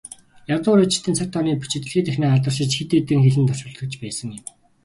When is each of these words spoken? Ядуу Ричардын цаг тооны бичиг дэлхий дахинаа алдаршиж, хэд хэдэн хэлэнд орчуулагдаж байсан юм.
Ядуу 0.55 0.73
Ричардын 0.79 1.17
цаг 1.19 1.27
тооны 1.33 1.51
бичиг 1.61 1.81
дэлхий 1.83 2.03
дахинаа 2.07 2.31
алдаршиж, 2.33 2.71
хэд 2.75 2.89
хэдэн 2.95 3.19
хэлэнд 3.23 3.51
орчуулагдаж 3.53 3.93
байсан 4.03 4.29
юм. 4.37 4.43